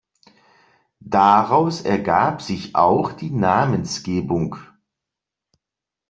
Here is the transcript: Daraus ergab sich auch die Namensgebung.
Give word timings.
Daraus 1.05 1.81
ergab 1.83 2.41
sich 2.41 2.73
auch 2.75 3.11
die 3.11 3.29
Namensgebung. 3.29 4.55